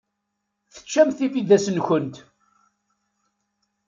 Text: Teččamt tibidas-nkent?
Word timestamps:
Teččamt 0.73 1.15
tibidas-nkent? 1.17 2.15